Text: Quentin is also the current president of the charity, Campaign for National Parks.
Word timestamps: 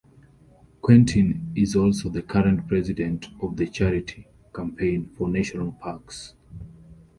Quentin 0.81 1.51
is 1.55 1.75
also 1.75 2.09
the 2.09 2.23
current 2.23 2.67
president 2.67 3.27
of 3.39 3.55
the 3.55 3.67
charity, 3.67 4.25
Campaign 4.51 5.11
for 5.15 5.29
National 5.29 5.73
Parks. 5.73 6.33